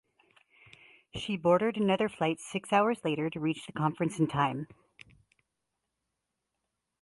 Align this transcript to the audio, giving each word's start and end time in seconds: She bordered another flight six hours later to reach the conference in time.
She 1.13 1.37
bordered 1.37 1.77
another 1.77 2.09
flight 2.09 2.39
six 2.39 2.73
hours 2.73 3.05
later 3.05 3.29
to 3.29 3.39
reach 3.39 3.67
the 3.67 3.71
conference 3.71 4.17
in 4.19 4.25
time. 4.25 4.67